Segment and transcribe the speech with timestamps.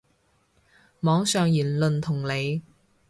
[1.01, 2.63] 網上言論同理